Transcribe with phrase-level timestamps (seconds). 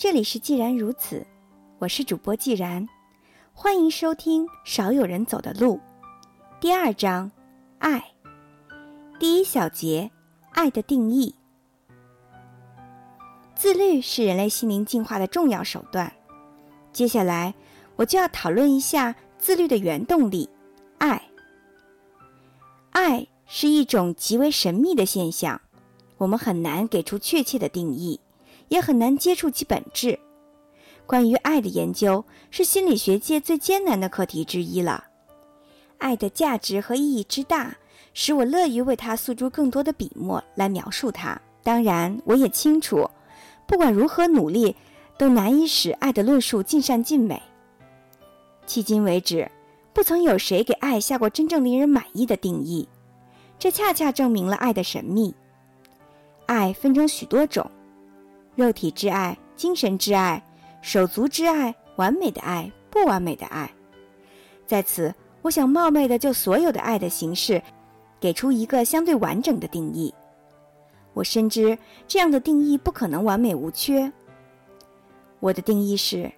[0.00, 1.26] 这里是既然如此，
[1.78, 2.88] 我是主播既然，
[3.52, 5.76] 欢迎收听《少有人走的路》
[6.58, 7.30] 第二章：
[7.80, 8.02] 爱。
[9.18, 10.10] 第一小节：
[10.52, 11.34] 爱的定义。
[13.54, 16.10] 自律是人类心灵进化的重要手段。
[16.94, 17.52] 接下来，
[17.96, 20.48] 我就要讨论一下自律的原动力——
[20.96, 21.22] 爱。
[22.92, 25.60] 爱是一种极为神秘的现象，
[26.16, 28.18] 我们很难给出确切的定义。
[28.70, 30.18] 也很难接触其本质。
[31.06, 35.04] 关于爱的研究是心理学界最艰难的课题之一了。
[35.98, 37.76] 爱的价值和意义之大，
[38.14, 41.38] 使我乐于为它诉诸更多的笔墨来描述它。
[41.62, 43.10] 当然，我也清楚，
[43.66, 44.76] 不管如何努力，
[45.18, 47.42] 都难以使爱的论述尽善尽美。
[48.66, 49.50] 迄今为止，
[49.92, 52.88] 不曾有谁给爱下过真正令人满意的定义。
[53.58, 55.34] 这恰恰证明了爱的神秘。
[56.46, 57.68] 爱分成许多种。
[58.60, 60.42] 肉体之爱、精神之爱、
[60.82, 63.72] 手足之爱、完美的爱、不完美的爱，
[64.66, 67.62] 在此，我想冒昧的就所有的爱的形式，
[68.20, 70.14] 给出一个相对完整的定义。
[71.14, 74.12] 我深知这样的定义不可能完美无缺。
[75.40, 76.30] 我的定义是：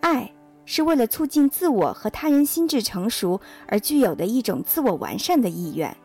[0.00, 0.28] 爱
[0.64, 5.96] 是为了促进自我和他人心智成熟而具有的一种自我完善的意愿。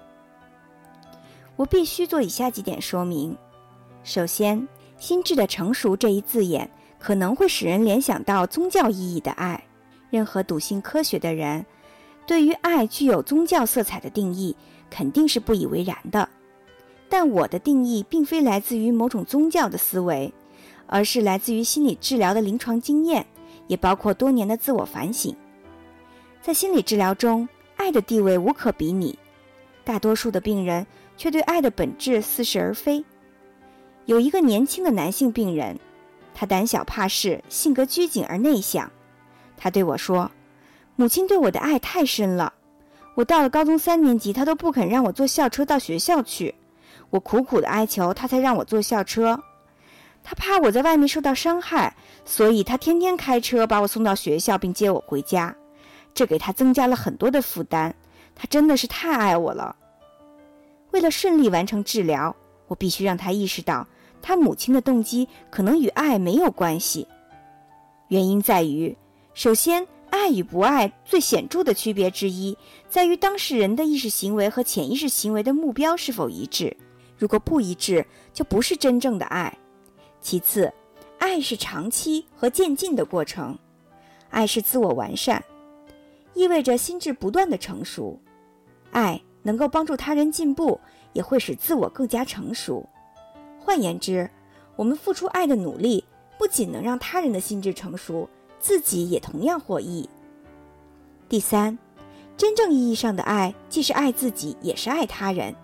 [1.55, 3.35] 我必须做以下几点说明：
[4.03, 4.67] 首先。
[5.03, 9.61] 心智的成熟这一字眼可能会使人联想到宗教意义的爱。
[10.09, 11.65] 任何笃信科学的人，
[12.25, 14.55] 对于爱具有宗教色彩的定义
[14.89, 16.29] 肯定是不以为然的。
[17.09, 20.33] 但我的定义并非来自于某种宗教的思维，
[20.87, 23.25] 而是来自于心理治疗的临床经验，
[23.67, 25.35] 也包括多年的自我反省。
[26.41, 29.19] 在心理治疗中，爱的地位无可比拟，
[29.83, 30.87] 大多数的病人
[31.17, 33.03] 却对爱的本质似是而非。
[34.05, 35.79] 有一个年轻的男性病人，
[36.33, 38.91] 他胆小怕事，性格拘谨而内向。
[39.55, 40.29] 他对我说
[40.97, 42.51] ：“母亲对我的爱太深了，
[43.15, 46.53] 我到了高中三年级，他都不肯让我坐校车到学校去。
[47.11, 49.41] 我苦苦的哀求，他才让我坐校车。
[50.21, 55.55] 他怕我在外面受到伤害，所以他天天开车把我送到学校，并接我回家。
[56.13, 57.95] 这给他增加了很多的负担。
[58.35, 59.75] 他真的是太爱我了。
[60.91, 62.35] 为了顺利完成治疗。”
[62.73, 63.87] 我必须让他意识到，
[64.19, 67.07] 他母亲的动机可能与爱没有关系。
[68.07, 68.97] 原因在于，
[69.35, 72.57] 首先，爱与不爱最显著的区别之一，
[72.89, 76.75] 在于当事人的意识行为和潜意识行为的目标是否一致。
[77.15, 78.03] 如果不一致，
[78.33, 79.55] 就不是真正的爱。
[80.19, 80.73] 其次，
[81.19, 83.55] 爱是长期和渐进的过程，
[84.31, 85.43] 爱是自我完善，
[86.33, 88.19] 意味着心智不断的成熟。
[88.89, 90.79] 爱能够帮助他人进步。
[91.13, 92.87] 也会使自我更加成熟。
[93.59, 94.29] 换言之，
[94.75, 96.03] 我们付出爱的努力，
[96.37, 98.29] 不仅能让他人的心智成熟，
[98.59, 100.09] 自己也同样获益。
[101.29, 101.77] 第三，
[102.35, 105.55] 真正意义上的爱，既是爱自己，也是爱他人。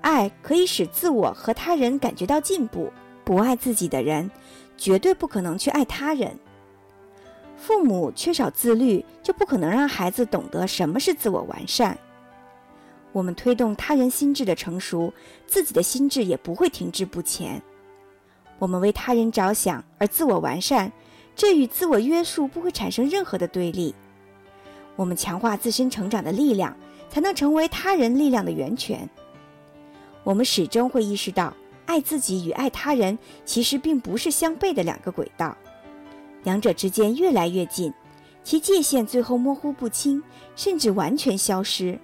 [0.00, 2.90] 爱可以使自我和他人感觉到进步。
[3.22, 4.28] 不爱自己的人，
[4.76, 6.36] 绝对不可能去爱他人。
[7.56, 11.96] 父母缺少自律，就不可能让孩子懂得什么是自我完善。
[13.12, 15.12] 我们推动他人心智的成熟，
[15.46, 17.60] 自己的心智也不会停滞不前。
[18.58, 20.92] 我们为他人着想而自我完善，
[21.34, 23.94] 这与自我约束不会产生任何的对立。
[24.96, 26.76] 我们强化自身成长的力量，
[27.08, 29.08] 才能成为他人力量的源泉。
[30.22, 31.52] 我们始终会意识到，
[31.86, 35.56] 爱自己与爱他人其实并不是相悖的两个轨道，
[36.44, 37.92] 两者之间越来越近，
[38.44, 40.22] 其界限最后模糊不清，
[40.54, 41.98] 甚至完全消失。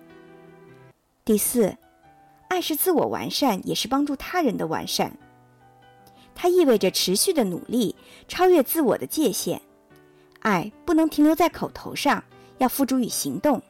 [1.27, 1.77] 第四，
[2.47, 5.19] 爱是自我完善，也是帮助他人的完善。
[6.37, 7.97] 它意味着持续的努力，
[8.29, 9.61] 超越自我的界限。
[10.39, 12.23] 爱不能停留在口头上，
[12.59, 13.61] 要付诸于行动。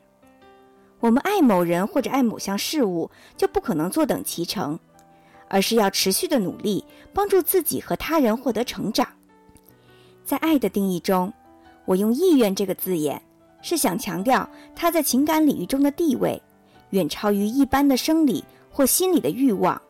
[1.01, 4.79] 我们爱某人或者爱某项事物，就不可能坐等其成，
[5.49, 9.09] 而是要持续的努力，帮助自己和他人获得成长。
[10.27, 11.33] 在爱的定义中，
[11.87, 13.23] 我用“意愿”这个字眼，
[13.63, 16.43] 是想强调它在情感领域中的地位。
[16.91, 19.81] 远超于一般的生理或心理的欲望，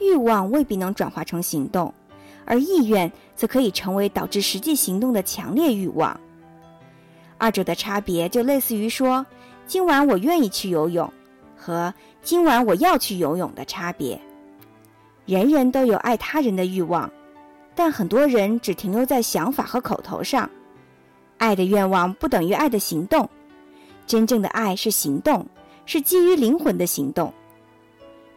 [0.00, 1.92] 欲望未必能转化成行动，
[2.44, 6.18] 而意愿则可以成为导致实际行动的强烈欲望。
[7.38, 9.24] 二者的差别就类似于说
[9.66, 11.12] “今晚我愿意去游泳”
[11.56, 14.20] 和“今晚我要去游泳”的差别。
[15.26, 17.10] 人人都有爱他人的欲望，
[17.74, 20.48] 但很多人只停留在想法和口头上。
[21.38, 23.28] 爱的愿望不等于爱的行动，
[24.06, 25.46] 真正的爱是行动。
[25.86, 27.32] 是基于灵魂的行动。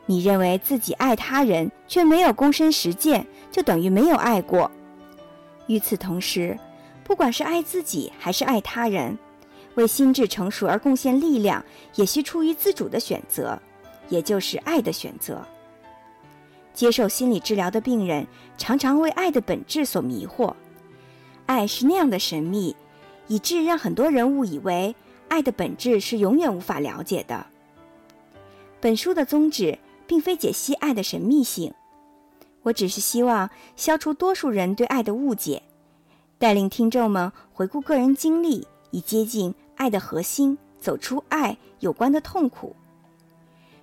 [0.06, 4.72] 你认为自己爱他人，却没有躬身实践，就等于没有爱过。
[5.68, 6.58] 与此同时，
[7.04, 9.16] 不管是爱自己还是爱他人，
[9.76, 11.64] 为心智成熟而贡献力量，
[11.96, 13.60] 也需出于自主的选择，
[14.08, 15.46] 也就是爱的选择。
[16.74, 18.26] 接受心理治疗的病人
[18.58, 20.54] 常常为爱的本质所迷惑，
[21.46, 22.76] 爱是那样的神秘，
[23.28, 24.96] 以致让很多人误以为
[25.30, 27.46] 爱的本质是永远无法了解的。
[28.82, 31.74] 本书的宗旨并非解析爱的神秘性，
[32.64, 35.64] 我只是希望消除多数人对爱的误解，
[36.38, 42.76] 带领听众们回顾个人经历，以接近爱的核心，走出爱有关的痛苦。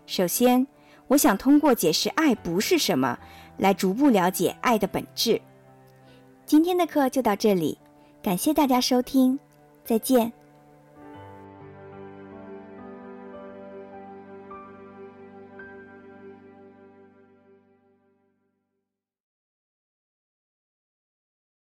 [0.07, 0.67] 首先，
[1.09, 3.19] 我想通过解释爱不是什么，
[3.59, 5.41] 来逐步了解爱的本质。
[6.45, 7.77] 今天的课就到这里，
[8.23, 9.39] 感谢大家收听，
[9.85, 10.33] 再见。